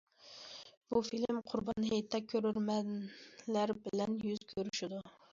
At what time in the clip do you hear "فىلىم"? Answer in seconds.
1.09-1.41